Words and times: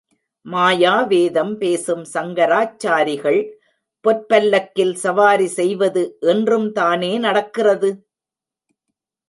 மாயாவேதம் 0.45 1.51
பேசும் 1.57 2.05
சங்கராச்சாரிகள், 2.13 3.39
பொற்பல்லக்கில் 4.05 4.95
சவாரி 4.95 5.47
செய்வது 5.57 6.03
இன்றும் 6.27 6.69
தானே 6.71 7.13
நடக்கிறது! 7.19 7.91